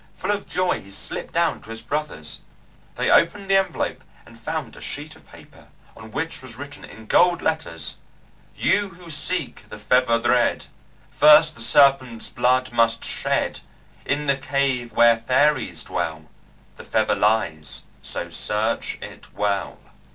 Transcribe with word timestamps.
Full 0.17 0.31
of 0.31 0.49
joy 0.49 0.81
he 0.81 0.89
slipped 0.89 1.31
down 1.31 1.61
to 1.61 1.69
his 1.69 1.83
brothers. 1.83 2.39
They 2.95 3.11
opened 3.11 3.47
the 3.47 3.57
envelope 3.57 4.03
and 4.25 4.35
found 4.39 4.75
a 4.75 4.81
sheet 4.81 5.15
of 5.15 5.27
paper 5.31 5.67
on 5.95 6.11
which 6.11 6.41
was 6.41 6.55
written 6.55 6.83
in 6.83 7.05
gold 7.05 7.43
letters, 7.43 7.97
"You 8.55 8.89
who 8.89 9.11
seek 9.11 9.69
the 9.69 9.77
Feather 9.77 10.19
Red 10.31 10.65
First 11.11 11.53
the 11.53 11.61
Serpent's 11.61 12.29
blood 12.29 12.71
must 12.73 13.05
shed; 13.05 13.59
In 14.03 14.25
the 14.25 14.37
cave 14.37 14.91
where 14.91 15.17
fairies 15.19 15.83
dwell 15.83 16.27
The 16.77 16.83
Feather 16.83 17.13
lies, 17.13 17.83
so 18.01 18.31
search 18.31 18.97
it 19.03 19.31
well." 19.35 19.77